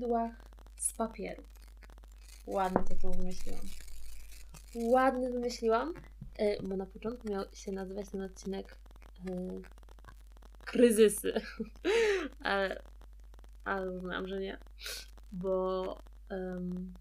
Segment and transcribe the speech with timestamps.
[0.00, 0.32] Skrzydłach
[0.76, 1.42] z papieru.
[2.46, 3.60] Ładny tytuł wymyśliłam.
[4.74, 5.94] Ładny wymyśliłam,
[6.40, 8.78] y, bo na początku miał się nazywać ten odcinek
[9.28, 9.62] y,
[10.64, 11.32] Kryzysy.
[12.42, 12.82] ale,
[13.64, 14.58] ale uznałam, że nie.
[15.32, 15.98] Bo
[16.30, 16.94] um,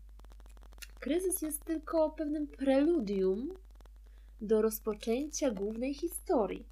[1.00, 3.50] kryzys jest tylko pewnym preludium
[4.42, 6.66] do rozpoczęcia głównej historii.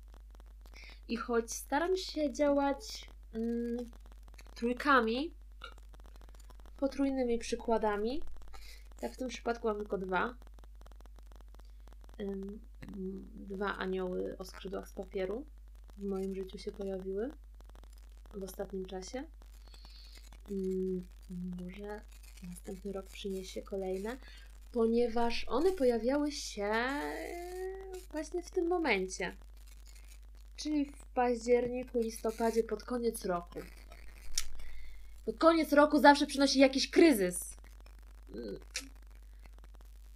[1.08, 3.78] I choć staram się działać mm,
[4.56, 5.37] trójkami,
[6.78, 8.22] potrójnymi przykładami,
[9.02, 10.36] tak w tym przypadku mam tylko dwa.
[13.36, 15.46] Dwa anioły o skrzydłach z papieru
[15.98, 17.32] w moim życiu się pojawiły
[18.34, 19.24] w ostatnim czasie.
[20.52, 21.08] Ym,
[21.62, 22.02] może
[22.50, 24.18] następny rok przyniesie kolejne,
[24.72, 26.72] ponieważ one pojawiały się
[28.12, 29.36] właśnie w tym momencie,
[30.56, 33.60] czyli w październiku, listopadzie, pod koniec roku.
[35.28, 37.58] Pod koniec roku zawsze przynosi jakiś kryzys.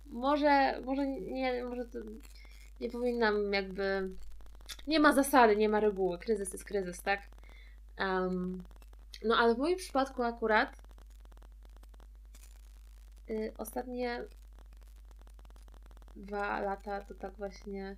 [0.05, 1.99] Może, może nie, może to
[2.81, 4.09] nie powinnam jakby.
[4.87, 6.17] Nie ma zasady, nie ma reguły.
[6.19, 7.21] Kryzys jest kryzys, tak?
[7.99, 8.63] Um,
[9.23, 10.81] no ale w moim przypadku akurat
[13.29, 14.23] y, ostatnie
[16.15, 17.97] dwa lata to tak właśnie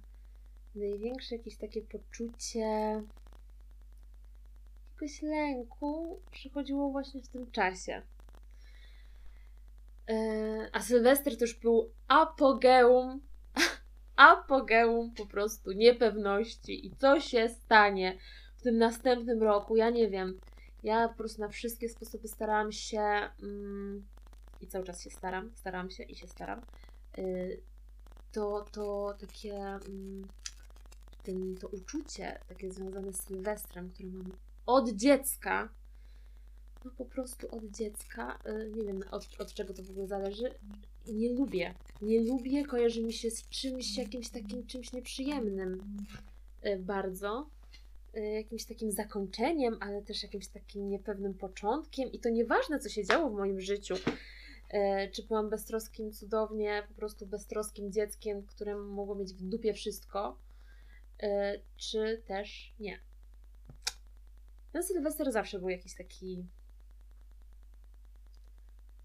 [0.76, 3.02] największe jakieś takie poczucie
[4.94, 8.02] jakiegoś lęku przychodziło właśnie w tym czasie.
[10.10, 13.22] E, a Sylwester to już był apogeum,
[14.16, 18.18] apogeum po prostu niepewności i co się stanie
[18.58, 19.76] w tym następnym roku.
[19.76, 20.40] Ja nie wiem.
[20.84, 24.06] Ja po prostu na wszystkie sposoby starałam się mm,
[24.62, 26.62] i cały czas się staram, staram się i się staram.
[27.18, 27.62] Y,
[28.32, 30.28] to, to takie mm,
[31.24, 34.32] ten, to uczucie takie związane z Sylwestrem, które mam
[34.66, 35.70] od dziecka,
[36.86, 40.54] no po prostu od dziecka, y, nie wiem od, od czego to w ogóle zależy,
[41.08, 41.74] nie lubię.
[42.02, 45.98] Nie lubię, kojarzy mi się z czymś, jakimś takim czymś nieprzyjemnym
[46.66, 47.50] y, bardzo.
[48.18, 52.12] Y, jakimś takim zakończeniem, ale też jakimś takim niepewnym początkiem.
[52.12, 53.96] I to nieważne, co się działo w moim życiu.
[55.12, 60.38] Czy byłam beztroskim, cudownie, po prostu beztroskim dzieckiem, którym mogło mieć w dupie wszystko,
[61.78, 63.00] czy też nie.
[64.74, 66.46] Ten Sylwester zawsze był jakiś taki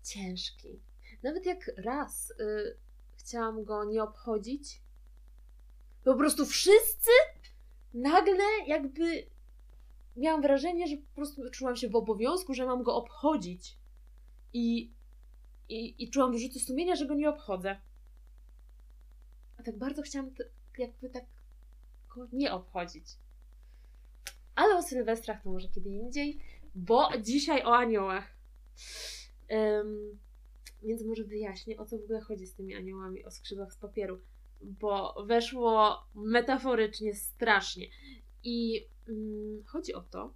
[0.05, 0.81] ciężki.
[1.23, 2.77] Nawet jak raz y,
[3.17, 4.83] chciałam go nie obchodzić,
[6.05, 7.11] po prostu wszyscy
[7.95, 9.27] nagle jakby
[10.17, 13.77] miałam wrażenie, że po prostu czułam się w obowiązku, że mam go obchodzić.
[14.53, 14.93] I,
[15.69, 17.81] i, i czułam wyrzuty sumienia, że go nie obchodzę.
[19.59, 20.31] A tak bardzo chciałam
[20.79, 21.25] jakby tak
[22.15, 23.07] go nie obchodzić.
[24.59, 26.39] Ale o Sylwestrach to może kiedy indziej,
[26.75, 28.37] bo dzisiaj o aniołach.
[29.51, 30.19] Um,
[30.83, 34.21] więc może wyjaśnię, o co w ogóle chodzi z tymi aniołami o skrzydłach z papieru,
[34.61, 37.87] bo weszło metaforycznie strasznie.
[38.45, 40.35] I um, chodzi o to,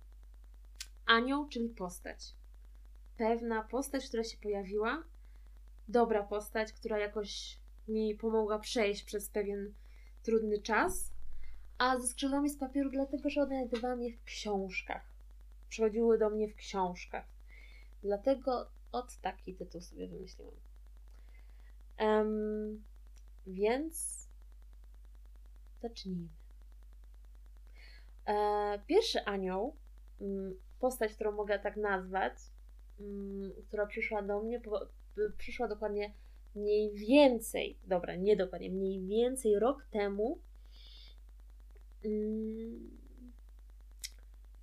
[1.07, 2.35] anioł, czyli postać.
[3.17, 5.05] Pewna postać, która się pojawiła,
[5.89, 7.59] dobra postać, która jakoś
[7.89, 9.75] mi pomogła przejść przez pewien
[10.23, 11.12] trudny czas,
[11.83, 15.03] a ze skrzydłami z papieru dlatego, że odnajdywałam je w książkach.
[15.69, 17.25] Przychodziły do mnie w książkach.
[18.03, 20.55] Dlatego od taki tytuł sobie wymyśliłam.
[22.01, 22.83] Um,
[23.47, 24.29] więc
[25.81, 26.29] zacznijmy.
[28.27, 29.77] E, pierwszy anioł,
[30.21, 32.35] mm, postać, którą mogę tak nazwać,
[33.01, 34.61] mm, która przyszła do mnie,
[35.39, 36.15] przyszła dokładnie
[36.55, 40.41] mniej więcej, dobra, nie dokładnie, mniej więcej rok temu,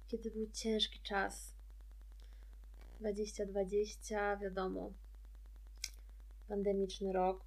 [0.07, 1.53] kiedy był ciężki czas
[2.99, 4.91] 2020, wiadomo,
[6.47, 7.45] pandemiczny rok,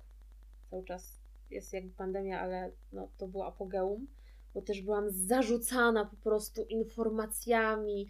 [0.71, 1.19] cały czas
[1.50, 4.06] jest jakby pandemia, ale no, to było apogeum,
[4.55, 8.09] bo też byłam zarzucana po prostu informacjami,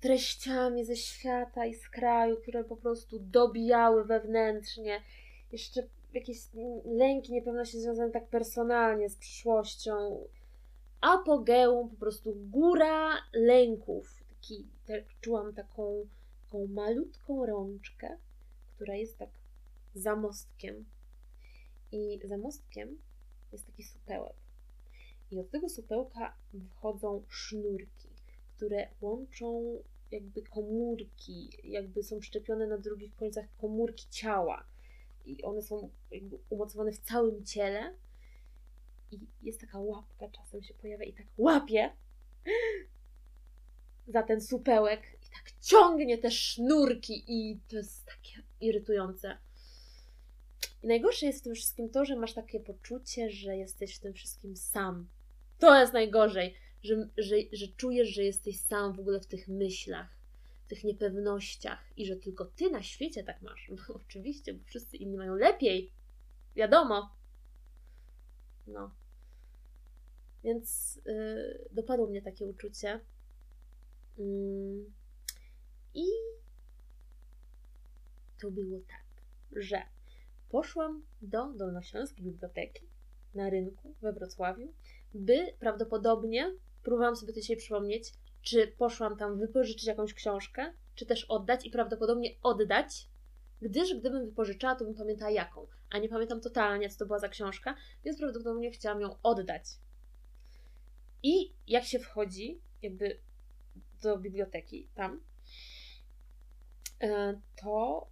[0.00, 5.02] treściami ze świata i z kraju, które po prostu dobijały wewnętrznie.
[5.52, 5.82] Jeszcze
[6.14, 6.38] jakieś
[6.84, 10.28] lęki, niepewności związane tak personalnie z przyszłością.
[11.00, 14.24] Apogeum, po prostu góra lęków.
[14.28, 16.06] Taki, tak, czułam taką
[16.48, 18.16] taką malutką rączkę,
[18.74, 19.30] która jest tak
[19.94, 20.84] za mostkiem.
[21.92, 22.98] I za mostkiem
[23.52, 24.36] jest taki supełek.
[25.30, 28.08] I od tego supełka wychodzą sznurki,
[28.56, 29.78] które łączą
[30.10, 34.64] jakby komórki, jakby są szczepione na drugich końcach komórki ciała.
[35.26, 37.94] I one są jakby umocowane w całym ciele.
[39.10, 41.90] I jest taka łapka, czasem się pojawia i tak łapie.
[44.08, 49.38] za ten supełek i tak ciągnie te sznurki i to jest takie irytujące.
[50.82, 54.12] I najgorsze jest w tym wszystkim to, że masz takie poczucie, że jesteś w tym
[54.12, 55.08] wszystkim sam.
[55.58, 60.18] To jest najgorzej, że, że, że czujesz, że jesteś sam w ogóle w tych myślach,
[60.64, 63.70] w tych niepewnościach i że tylko ty na świecie tak masz.
[63.70, 65.92] No, oczywiście, bo wszyscy inni mają lepiej.
[66.56, 67.17] Wiadomo.
[68.68, 68.90] No.
[70.44, 73.00] Więc yy, dopadło mnie takie uczucie.
[74.18, 74.84] Yy.
[75.94, 76.06] I
[78.40, 79.22] to było tak,
[79.62, 79.82] że
[80.48, 82.86] poszłam do Dolnośląskiej Biblioteki
[83.34, 84.72] na rynku we Wrocławiu,
[85.14, 88.12] by prawdopodobnie, próbowałam sobie to dzisiaj przypomnieć,
[88.42, 93.08] czy poszłam tam wypożyczyć jakąś książkę, czy też oddać i prawdopodobnie oddać,
[93.62, 97.28] gdyż gdybym wypożyczała, to bym pamiętała jaką, a nie pamiętam totalnie, co to była za
[97.28, 97.74] książka,
[98.04, 99.64] więc prawdopodobnie chciałam ją oddać.
[101.22, 103.18] I jak się wchodzi, jakby
[104.02, 105.20] do biblioteki tam,
[107.02, 108.06] e, to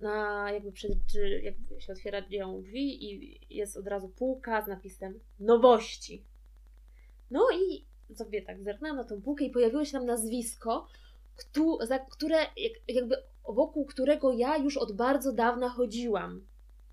[0.00, 0.92] na jakby przed,
[1.42, 6.24] jakby się otwierają drzwi i jest od razu półka z napisem nowości.
[7.30, 10.88] No i sobie tak zerknęłam na tą półkę i pojawiło się tam nazwisko,
[12.10, 12.36] które
[12.88, 13.16] jakby
[13.48, 16.46] wokół którego ja już od bardzo dawna chodziłam.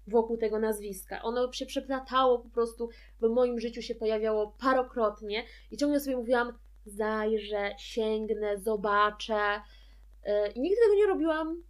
[0.08, 1.22] Wokół tego nazwiska.
[1.22, 2.90] Ono się przeplatało po prostu,
[3.22, 9.62] w moim życiu się pojawiało parokrotnie i ciągle sobie mówiłam, zajrzę, sięgnę, zobaczę.
[10.26, 11.64] Y, I nigdy tego nie robiłam,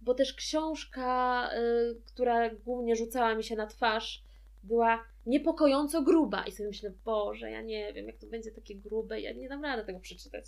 [0.00, 4.24] bo też książka, y, która głównie rzucała mi się na twarz,
[4.62, 6.44] była niepokojąco gruba.
[6.44, 9.64] I sobie myślę, Boże, ja nie wiem, jak to będzie takie grube, ja nie dam
[9.64, 10.44] rady tego przeczytać.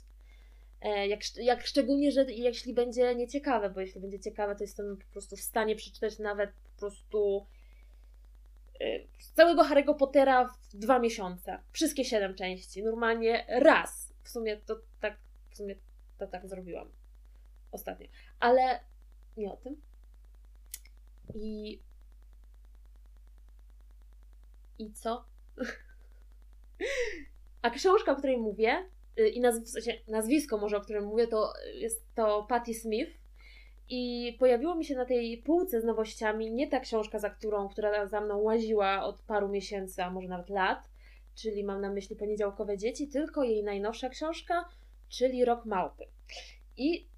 [0.81, 5.13] E, jak, jak szczególnie, że jeśli będzie nieciekawe, bo jeśli będzie ciekawe, to jestem po
[5.13, 7.47] prostu w stanie przeczytać nawet po prostu
[8.81, 11.59] y, całego Harry'ego Pottera w dwa miesiące.
[11.73, 12.83] Wszystkie siedem części.
[12.83, 14.13] Normalnie raz.
[14.23, 15.17] W sumie to tak,
[15.51, 15.77] w sumie
[16.19, 16.93] to tak zrobiłam
[17.73, 18.09] ostatnio.
[18.41, 18.81] Ale
[19.37, 19.83] nie o tym.
[21.35, 21.81] I.
[24.79, 25.25] I co?
[27.63, 29.43] A książka, o której mówię, y, i
[30.09, 33.11] nazwisko może, o którym mówię, to jest to Patti Smith.
[33.89, 38.07] I pojawiło mi się na tej półce z nowościami nie ta książka, za którą, która
[38.07, 40.91] za mną łaziła od paru miesięcy, a może nawet lat,
[41.35, 44.69] czyli mam na myśli Poniedziałkowe Dzieci, tylko jej najnowsza książka,
[45.09, 46.05] czyli Rok Małpy.
[46.77, 47.09] I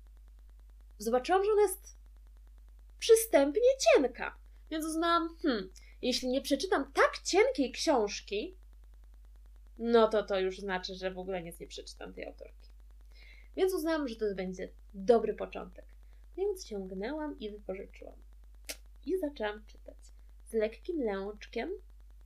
[0.99, 1.97] zobaczyłam, że ona jest
[2.99, 4.39] przystępnie cienka.
[4.71, 5.71] Więc uznałam, hmm,
[6.03, 8.56] jeśli nie przeczytam tak cienkiej książki,
[9.82, 12.70] no to to już znaczy, że w ogóle nic nie przeczytam tej autorki.
[13.56, 15.84] Więc uznałam, że to będzie dobry początek.
[16.37, 18.14] Więc sięgnęłam i wypożyczyłam.
[19.06, 19.96] I zaczęłam czytać.
[20.46, 21.70] Z lekkim lęczkiem,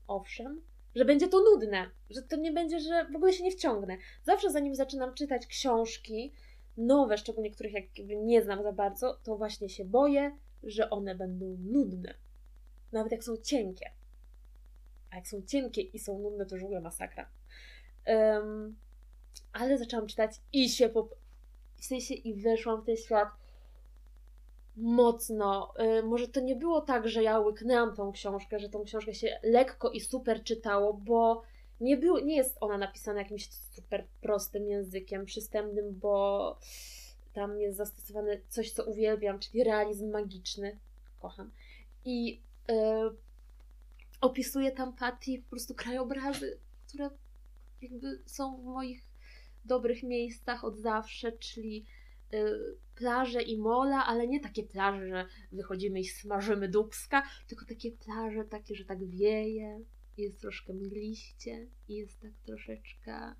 [0.06, 0.62] owszem,
[0.94, 3.96] że będzie to nudne, że to nie będzie, że w ogóle się nie wciągnę.
[4.24, 6.32] Zawsze zanim zaczynam czytać książki,
[6.76, 11.56] nowe, szczególnie których jakby nie znam za bardzo, to właśnie się boję, że one będą
[11.60, 12.14] nudne.
[12.92, 13.90] Nawet jak są cienkie.
[15.10, 17.28] A jak są cienkie i są nudne, to już w ogóle masakra.
[18.06, 18.76] Um,
[19.52, 21.08] ale zaczęłam czytać i się po...
[21.76, 23.28] W sensie i weszłam w ten świat
[24.76, 25.74] mocno.
[26.04, 29.90] może to nie było tak, że ja łyknęłam tą książkę, że tą książkę się lekko
[29.90, 31.42] i super czytało, bo
[31.80, 36.58] nie, był, nie jest ona napisana jakimś super prostym językiem, przystępnym, bo
[37.32, 40.78] tam jest zastosowane coś, co uwielbiam, czyli realizm magiczny.
[41.20, 41.50] Kocham.
[42.04, 43.16] I yy,
[44.26, 47.10] opisuje tam Patty po prostu krajobrazy, które
[47.82, 49.02] jakby są w moich
[49.64, 51.86] dobrych miejscach od zawsze, czyli
[52.32, 57.92] yy, plaże i mola, ale nie takie plaże, że wychodzimy i smażymy dubska, tylko takie
[57.92, 59.84] plaże, takie, że tak wieje,
[60.16, 63.34] jest troszkę mgliście i jest tak troszeczkę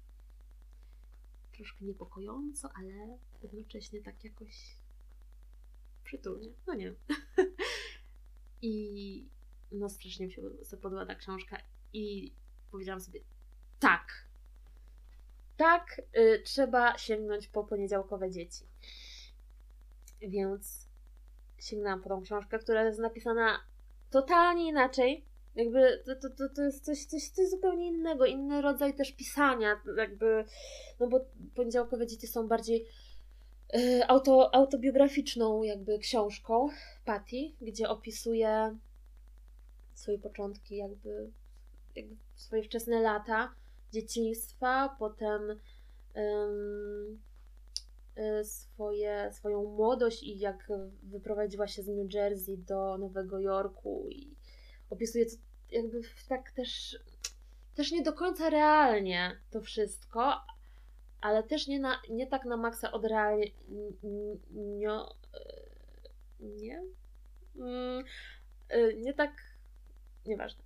[1.52, 4.76] troszkę niepokojąco, ale jednocześnie tak jakoś
[6.04, 6.52] przytulnie.
[6.66, 6.94] No nie
[8.62, 9.28] I
[9.76, 10.42] no strasznie mi się
[10.82, 11.56] podoba ta książka
[11.92, 12.32] i
[12.70, 13.20] powiedziałam sobie
[13.80, 14.26] tak,
[15.56, 18.64] tak, y, trzeba sięgnąć po poniedziałkowe dzieci.
[20.20, 20.88] Więc
[21.58, 23.60] sięgnęłam po tą książkę, która jest napisana
[24.10, 25.24] totalnie inaczej.
[25.54, 29.80] Jakby to, to, to, to jest coś, coś, coś zupełnie innego, inny rodzaj też pisania,
[29.96, 30.44] jakby,
[31.00, 31.20] no bo
[31.54, 32.86] poniedziałkowe dzieci są bardziej
[33.76, 36.68] y, auto, autobiograficzną jakby książką
[37.04, 38.76] Patty, gdzie opisuje
[39.98, 41.30] swoje początki, jakby,
[41.94, 43.54] jakby swoje wczesne lata
[43.92, 45.60] dzieciństwa, potem
[46.14, 47.22] um,
[48.44, 50.72] swoje, swoją młodość i jak
[51.02, 54.36] wyprowadziła się z New Jersey do Nowego Jorku i
[54.90, 55.26] opisuje
[55.70, 56.98] jakby tak też,
[57.74, 60.40] też nie do końca realnie to wszystko,
[61.20, 63.46] ale też nie, na, nie tak na maksa odrealnie.
[64.52, 65.00] Nie.
[66.40, 66.82] Nie?
[67.56, 68.04] Mm,
[68.96, 69.55] nie tak.
[70.26, 70.64] Nieważne.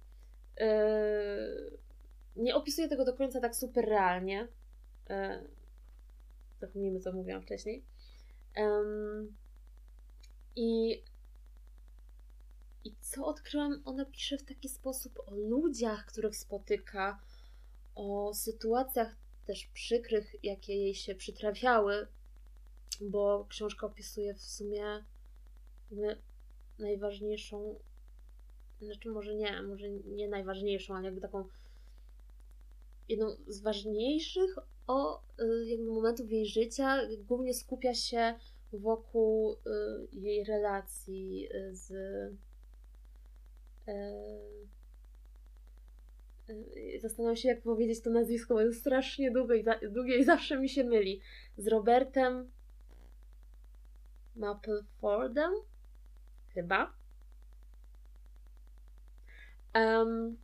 [0.61, 1.79] Y,
[2.37, 4.49] nie opisuję tego do końca tak super realnie.
[5.11, 5.49] Y,
[6.61, 7.85] zapomnijmy, co mówiłam wcześniej.
[10.57, 11.03] I
[12.85, 13.83] i co odkryłam?
[13.85, 17.21] Ona pisze w taki sposób o ludziach, których spotyka,
[17.95, 22.07] o sytuacjach też przykrych, jakie jej się przytrafiały,
[23.01, 25.05] bo książka opisuje w sumie
[26.79, 27.79] najważniejszą,
[28.87, 31.45] znaczy może nie, może nie najważniejszą, ale jakby taką
[33.09, 36.99] jedną z ważniejszych o y, jakby momentów jej życia.
[37.19, 38.35] Głównie skupia się
[38.73, 39.59] wokół y,
[40.13, 41.93] jej relacji y, z
[47.01, 50.69] Zastanawiam się, jak powiedzieć to nazwisko, bo jest strasznie długie i, długie i zawsze mi
[50.69, 51.21] się myli.
[51.57, 52.51] Z Robertem
[54.37, 55.53] Mapplefordem?
[56.55, 57.00] Chyba.
[59.75, 60.37] Um,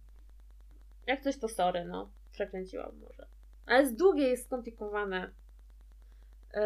[1.07, 2.11] jak coś to sorry, no.
[2.33, 3.27] Przekręciłam może.
[3.67, 5.31] Ale jest długie, jest skomplikowane.
[6.55, 6.61] Yy,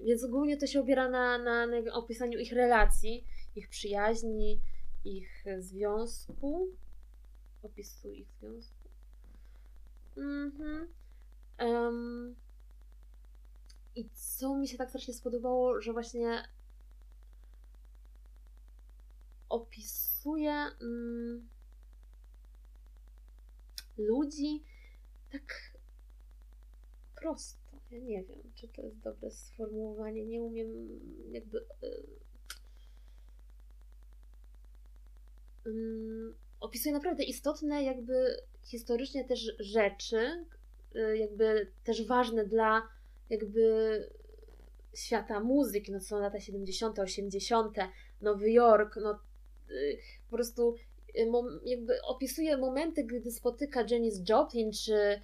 [0.00, 4.60] więc ogólnie to się opiera na, na, na opisaniu ich relacji, ich przyjaźni,
[5.04, 6.68] ich związku.
[7.62, 8.88] Opisuję ich związku.
[10.16, 10.88] Mhm.
[13.94, 16.44] I co mi się tak strasznie spodobało, że właśnie
[20.20, 21.48] opisuje mm,
[23.98, 24.64] ludzi
[25.32, 25.42] tak
[27.20, 27.80] prosto.
[27.90, 30.26] Ja nie wiem, czy to jest dobre sformułowanie.
[30.26, 30.68] Nie umiem
[31.32, 31.66] jakby.
[35.64, 40.46] Yy, opisuje naprawdę istotne, jakby historycznie też rzeczy,
[40.94, 42.88] yy, jakby też ważne dla
[43.30, 44.08] jakby
[44.94, 47.76] świata muzyki, no to są lata 70., 80.,
[48.20, 49.29] Nowy Jork, no
[50.30, 50.74] po prostu
[51.64, 55.20] jakby opisuje momenty, gdy spotyka Janis Joplin czy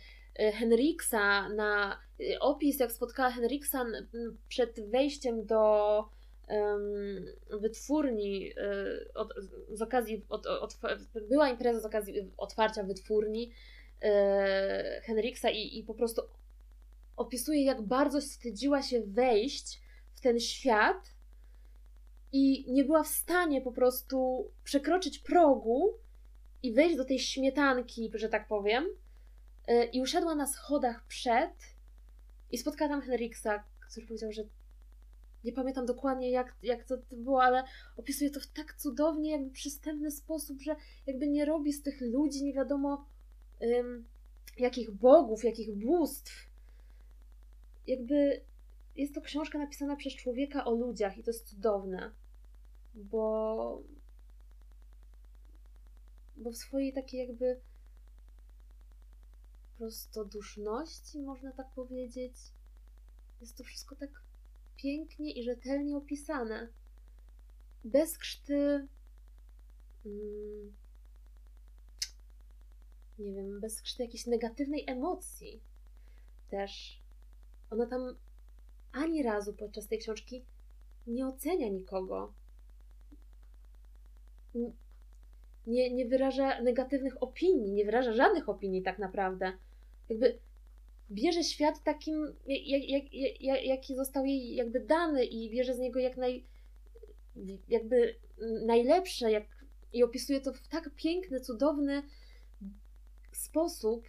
[0.53, 2.01] Henriksa na
[2.41, 3.85] opis, jak spotkała Henriksa
[4.49, 6.05] przed wejściem do
[7.51, 9.35] wytwórni y, od,
[9.73, 10.79] z okazji, od, od,
[11.29, 13.53] była impreza z okazji otwarcia wytwórni
[14.05, 14.07] y,
[15.03, 16.23] Henriksa i, i po prostu
[17.17, 19.81] opisuje, jak bardzo wstydziła się wejść
[20.15, 21.16] w ten świat
[22.37, 25.95] i nie była w stanie po prostu przekroczyć progu
[26.63, 28.85] i wejść do tej śmietanki, że tak powiem.
[29.69, 31.51] Y, I usiadła na schodach przed
[32.51, 34.43] i spotkała tam Henriksa, który powiedział, że
[35.45, 37.65] nie pamiętam dokładnie jak, jak to było, ale
[37.97, 40.77] opisuje to w tak cudownie, jakby przystępny sposób, że
[41.07, 43.07] jakby nie robi z tych ludzi nie wiadomo
[43.61, 44.05] um,
[44.59, 46.47] jakich bogów, jakich bóstw.
[47.87, 48.41] Jakby
[48.97, 52.11] jest to książka napisana przez człowieka o ludziach i to jest cudowne,
[52.97, 53.83] bo
[56.37, 57.61] bo w swojej takiej jakby
[59.79, 62.35] prostoduszności, można tak powiedzieć,
[63.41, 64.11] jest to wszystko tak
[64.77, 66.69] pięknie i rzetelnie opisane.
[67.85, 68.89] Bez krzty.
[70.07, 70.73] Mm,
[73.19, 75.61] nie wiem, bez krzty jakiejś negatywnej emocji.
[76.51, 77.03] Też
[77.71, 78.17] ona tam
[78.93, 80.45] ani razu podczas tej książki
[81.07, 82.33] nie ocenia nikogo.
[85.67, 89.53] Nie, nie wyraża negatywnych opinii, nie wyraża żadnych opinii tak naprawdę.
[90.09, 90.39] Jakby
[91.11, 95.99] bierze świat takim, jak, jak, jak, jaki został jej jakby dany i bierze z niego
[95.99, 96.45] jak naj,
[97.69, 98.15] jakby
[98.67, 99.45] najlepsze jak,
[99.93, 102.03] i opisuje to w tak piękny, cudowny
[103.33, 104.05] sposób,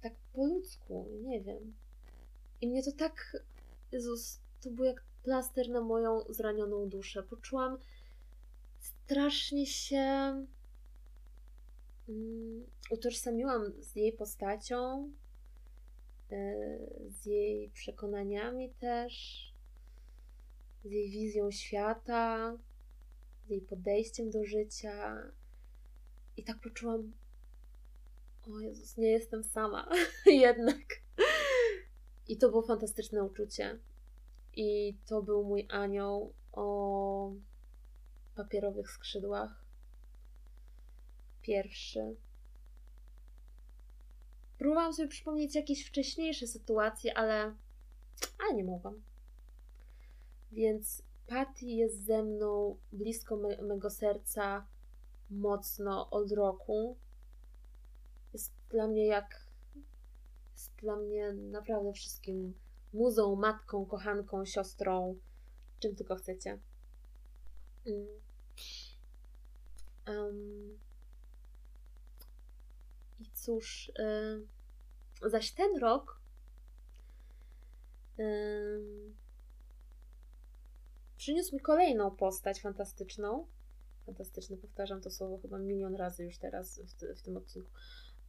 [0.00, 1.74] tak po ludzku, nie wiem.
[2.60, 3.36] I mnie to tak,
[3.92, 7.22] Jezus, to był jak plaster na moją zranioną duszę.
[7.22, 7.78] Poczułam
[8.80, 10.34] strasznie się
[12.08, 15.10] Mm, utożsamiłam z jej postacią,
[16.32, 16.54] e,
[17.08, 19.44] z jej przekonaniami też,
[20.84, 22.56] z jej wizją świata,
[23.46, 25.16] z jej podejściem do życia.
[26.36, 27.12] I tak poczułam,
[28.50, 29.88] o Jezus, nie jestem sama,
[30.26, 30.84] jednak.
[32.28, 33.78] I to było fantastyczne uczucie.
[34.60, 37.32] I to był mój anioł o
[38.34, 39.64] papierowych skrzydłach
[41.42, 42.16] pierwszy.
[44.58, 47.54] Próbowałam sobie przypomnieć jakieś wcześniejsze sytuacje, ale,
[48.38, 49.02] ale nie mogłam.
[50.52, 54.66] Więc Patty jest ze mną blisko me mego serca
[55.30, 56.96] mocno od roku.
[58.32, 59.46] Jest dla mnie jak
[60.52, 62.54] Jest dla mnie naprawdę wszystkim
[62.92, 65.18] muzą, matką, kochanką, siostrą,
[65.80, 66.58] czym tylko chcecie.
[70.06, 70.78] Um,
[73.20, 73.92] I cóż,
[75.24, 76.20] y, zaś ten rok
[78.18, 79.12] y,
[81.16, 83.46] przyniósł mi kolejną postać fantastyczną.
[84.06, 87.70] Fantastyczne, powtarzam to słowo chyba milion razy już teraz w, w tym odcinku.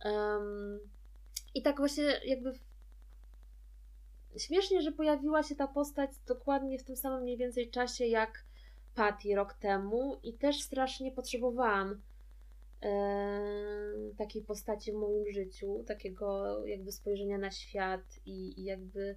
[0.05, 0.79] Um,
[1.53, 2.53] I tak właśnie jakby
[4.37, 8.45] śmiesznie, że pojawiła się ta postać dokładnie w tym samym mniej więcej czasie jak
[8.95, 12.01] Patty rok temu i też strasznie potrzebowałam
[12.81, 13.41] e,
[14.17, 19.15] takiej postaci w moim życiu, takiego jakby spojrzenia na świat i, i jakby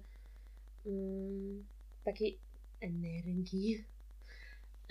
[0.85, 1.65] mm,
[2.03, 2.39] takiej
[2.81, 3.85] energii.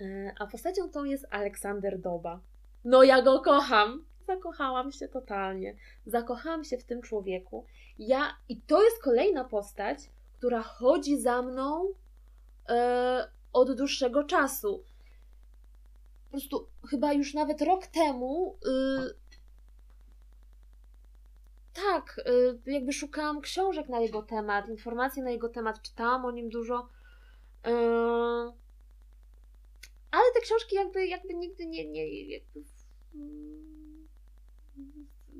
[0.00, 2.40] E, a postacią tą jest Aleksander Doba.
[2.84, 4.04] No ja go kocham!
[4.26, 5.76] Zakochałam się totalnie.
[6.06, 7.64] Zakochałam się w tym człowieku.
[7.98, 9.98] Ja, i to jest kolejna postać,
[10.38, 11.94] która chodzi za mną
[12.68, 14.84] e, od dłuższego czasu.
[16.24, 18.58] Po prostu chyba już nawet rok temu.
[18.66, 19.14] Y,
[21.74, 22.20] tak,
[22.66, 26.88] y, jakby szukałam książek na jego temat, informacji na jego temat, czytałam o nim dużo.
[27.66, 27.70] Y,
[30.10, 32.64] ale te książki jakby, jakby nigdy nie, nie, jakby,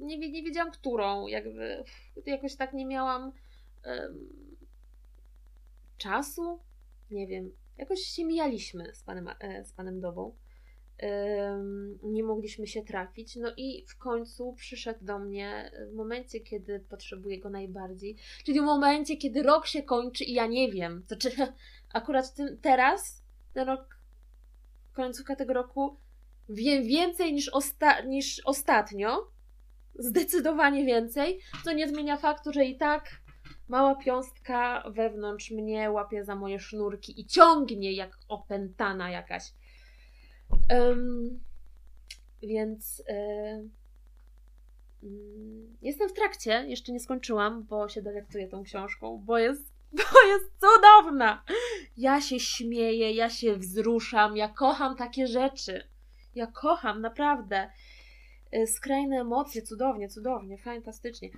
[0.02, 1.26] nie, nie wiedziałam, którą.
[1.26, 1.85] Jakby
[2.26, 3.32] jakoś tak nie miałam
[5.99, 6.61] czasu.
[7.11, 10.35] Nie wiem, jakoś się mijaliśmy z panem, e, z panem Dobą.
[12.02, 13.37] Nie mogliśmy się trafić.
[13.37, 18.16] No i w końcu przyszedł do mnie w momencie, kiedy potrzebuję go najbardziej.
[18.44, 21.04] Czyli w momencie, kiedy rok się kończy i ja nie wiem.
[21.09, 21.30] To czy
[21.92, 23.99] akurat tym, teraz, ten rok,
[24.93, 25.97] końcówka tego roku,
[26.49, 29.30] wiem więcej niż, osta niż ostatnio.
[29.95, 31.41] Zdecydowanie więcej.
[31.65, 33.23] Co nie zmienia faktu, że i tak
[33.69, 39.52] Mała piąstka wewnątrz mnie łapie za moje sznurki i ciągnie jak opętana jakaś.
[40.71, 41.41] Um,
[42.43, 43.71] więc yy,
[45.83, 50.45] jestem w trakcie, jeszcze nie skończyłam, bo się delektuję tą książką, bo jest, bo jest
[50.61, 51.45] cudowna.
[51.97, 55.89] Ja się śmieję, ja się wzruszam, ja kocham takie rzeczy.
[56.35, 57.71] Ja kocham, naprawdę.
[58.54, 61.30] Y, skrajne emocje, cudownie, cudownie, fantastycznie.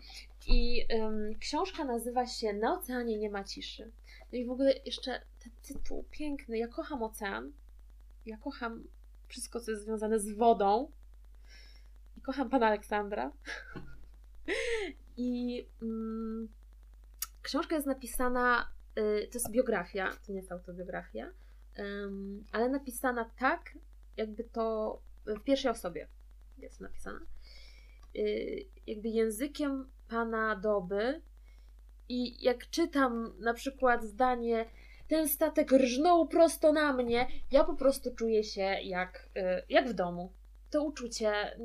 [0.47, 3.91] I um, książka nazywa się Na oceanie nie ma ciszy.
[4.33, 6.59] No i w ogóle jeszcze ten tytuł piękny.
[6.59, 7.53] Ja kocham ocean.
[8.27, 8.85] Ja kocham
[9.29, 10.91] wszystko, co jest związane z wodą.
[12.17, 13.33] I kocham pana Aleksandra.
[15.17, 16.49] I um,
[17.43, 21.31] książka jest napisana, y, to jest biografia, to nie jest autobiografia,
[21.79, 23.79] um, ale napisana tak,
[24.17, 26.09] jakby to w pierwszej osobie
[26.59, 27.21] jest napisana,
[28.17, 31.23] y, jakby językiem pana doby.
[32.09, 34.67] I jak czytam na przykład zdanie,
[35.09, 39.93] ten statek rżnął prosto na mnie, ja po prostu czuję się jak, y, jak w
[39.93, 40.33] domu.
[40.71, 41.59] To uczucie,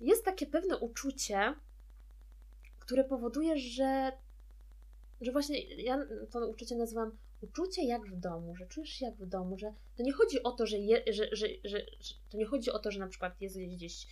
[0.00, 1.54] jest takie pewne uczucie,
[2.78, 4.12] które powoduje, że,
[5.20, 5.98] że właśnie ja
[6.30, 10.02] to uczucie nazywam uczucie jak w domu, że czujesz się jak w domu, że to
[10.02, 12.90] nie chodzi o to, że, je, że, że, że, że, to nie chodzi o to,
[12.90, 14.06] że na przykład jest gdzieś,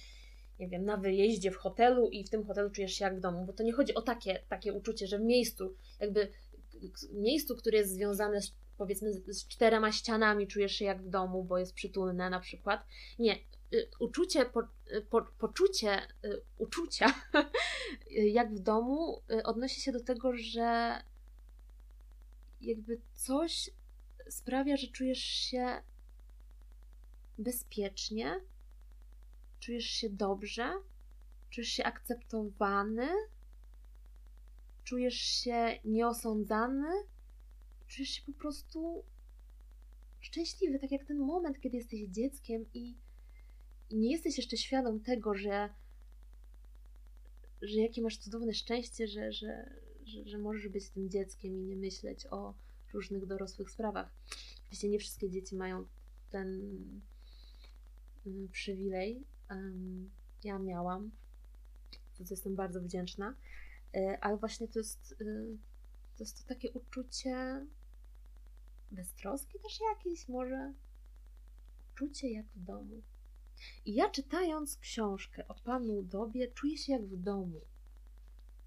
[0.58, 3.44] nie wiem, na wyjeździe w hotelu i w tym hotelu czujesz się jak w domu,
[3.44, 6.28] bo to nie chodzi o takie, takie uczucie, że w miejscu, jakby
[7.12, 11.58] miejscu, które jest związane z, powiedzmy z czterema ścianami czujesz się jak w domu, bo
[11.58, 12.86] jest przytulne na przykład.
[13.18, 13.36] Nie,
[13.72, 14.60] y, uczucie, po,
[14.92, 17.14] y, po, poczucie y, uczucia
[18.10, 20.98] jak w domu odnosi się do tego, że
[22.60, 23.70] jakby coś
[24.28, 25.82] sprawia, że czujesz się
[27.38, 28.40] bezpiecznie,
[29.60, 30.72] czujesz się dobrze,
[31.50, 33.08] czujesz się akceptowany,
[34.84, 36.92] czujesz się nieosądzany,
[37.86, 39.04] czujesz się po prostu
[40.20, 42.94] szczęśliwy, tak jak ten moment, kiedy jesteś dzieckiem i,
[43.90, 45.68] i nie jesteś jeszcze świadom tego, że,
[47.62, 51.76] że jakie masz cudowne szczęście, że, że, że, że możesz być tym dzieckiem i nie
[51.76, 52.54] myśleć o
[52.92, 54.10] różnych dorosłych sprawach.
[54.60, 55.86] Oczywiście nie wszystkie dzieci mają
[56.30, 56.48] ten
[58.26, 59.24] mm, przywilej.
[60.44, 61.10] Ja miałam,
[62.18, 63.34] za co jestem bardzo wdzięczna,
[63.94, 65.24] e, ale właśnie to jest, e,
[66.16, 67.66] to jest to takie uczucie
[68.90, 70.74] beztroski też jakieś może,
[71.92, 73.02] uczucie jak w domu.
[73.84, 77.60] I ja czytając książkę o Panu Dobie czuję się jak w domu.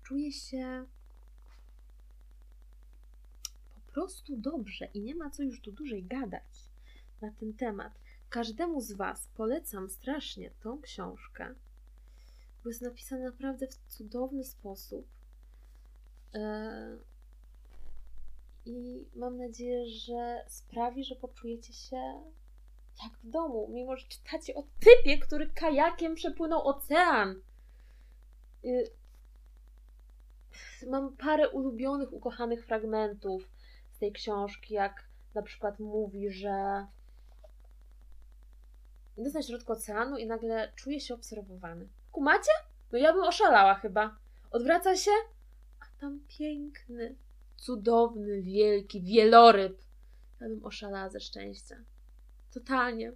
[0.03, 0.85] Czuję się
[3.93, 6.69] prostu dobrze i nie ma co już tu dłużej gadać
[7.21, 7.93] na ten temat.
[8.29, 11.55] Każdemu z Was polecam strasznie tą książkę,
[12.63, 15.07] bo jest napisana naprawdę w cudowny sposób.
[16.33, 16.97] E,
[18.65, 22.21] I mam nadzieję, że sprawi, że poczujecie się
[23.03, 27.41] jak w domu, mimo że czytacie o typie, który kajakiem przepłynął ocean.
[28.65, 28.91] Y,
[30.87, 33.49] Mam parę ulubionych, ukochanych fragmentów
[34.01, 36.85] tej książki, jak na przykład mówi, że
[39.17, 41.87] jest na środku oceanu i nagle czuje się obserwowany.
[42.11, 42.51] Kumacie?
[42.91, 44.15] No ja bym oszalała chyba.
[44.51, 45.11] Odwraca się,
[45.79, 47.15] a tam piękny,
[47.57, 49.81] cudowny, wielki wieloryb.
[50.41, 51.75] Ja bym oszalała ze szczęścia.
[52.53, 53.11] Totalnie.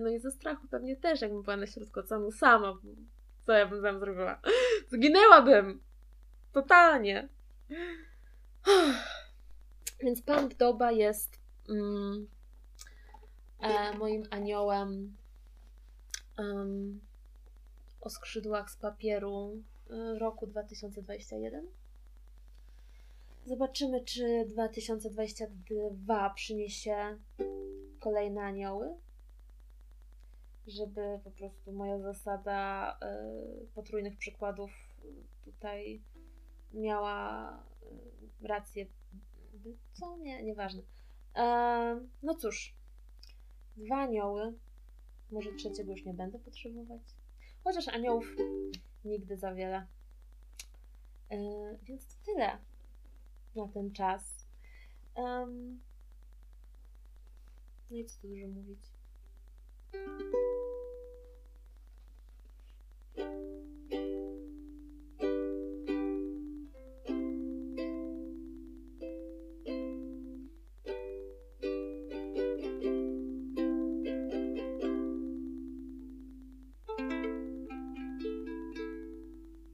[0.00, 2.78] No i ze strachu pewnie też, jakbym była na środku oceanu sama.
[3.46, 4.40] Co ja bym tam zrobiła?
[4.90, 5.80] Zginęłabym!
[6.52, 7.28] Totalnie.
[10.02, 12.28] Więc pan Doba jest mm,
[13.60, 15.16] e, moim aniołem
[16.38, 17.00] em,
[18.00, 21.66] o skrzydłach z papieru e, roku 2021.
[23.46, 27.18] Zobaczymy, czy 2022 przyniesie
[28.00, 28.94] kolejne anioły.
[30.66, 33.26] Żeby po prostu moja zasada e,
[33.74, 34.70] potrójnych przykładów
[35.44, 36.02] tutaj
[36.74, 37.50] miała
[38.42, 38.86] e, rację.
[39.92, 40.16] Co?
[40.16, 40.82] Nie, nieważne.
[41.36, 42.74] E, no cóż,
[43.76, 44.58] dwa anioły.
[45.30, 47.02] Może trzeciego już nie będę potrzebować.
[47.64, 48.36] Chociaż aniołów
[49.04, 49.86] nigdy za wiele.
[51.30, 51.36] E,
[51.82, 52.58] więc to tyle
[53.56, 54.46] na ten czas.
[55.14, 55.80] Em,
[57.90, 58.80] no i co tu dużo mówić.